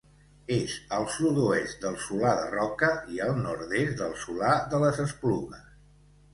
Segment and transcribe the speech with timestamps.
[0.53, 5.65] És al sud-oest del Solà de Roca i al nord-est del Solà de les Esplugues.